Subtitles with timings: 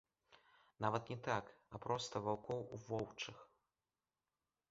[0.85, 3.37] Нават не так, а проста ваўкоў у воўчых.